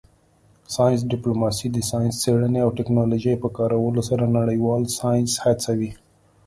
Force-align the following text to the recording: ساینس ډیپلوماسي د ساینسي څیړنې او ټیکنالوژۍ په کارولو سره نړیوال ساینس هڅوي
ساینس 0.75 1.01
ډیپلوماسي 1.13 1.67
د 1.71 1.77
ساینسي 1.89 2.17
څیړنې 2.23 2.59
او 2.65 2.69
ټیکنالوژۍ 2.77 3.35
په 3.43 3.49
کارولو 3.57 4.01
سره 4.09 4.23
نړیوال 4.37 4.81
ساینس 4.97 5.31
هڅوي 5.45 5.91